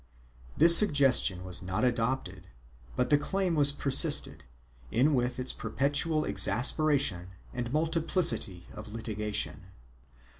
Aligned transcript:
2 0.57 0.61
This 0.61 0.75
suggestion 0.75 1.43
was 1.43 1.61
not 1.61 1.83
adopted, 1.83 2.47
but 2.95 3.11
the 3.11 3.19
claim 3.19 3.53
was 3.53 3.71
persisted 3.71 4.43
in 4.89 5.13
with 5.13 5.39
its 5.39 5.53
perpetual 5.53 6.25
exasperation 6.25 7.27
and 7.53 7.71
multiplicity 7.71 8.65
of 8.73 8.91
litigation. 8.91 9.67